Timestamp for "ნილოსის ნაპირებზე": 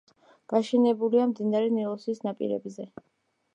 1.77-2.91